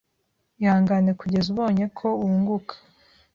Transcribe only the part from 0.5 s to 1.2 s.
ihangane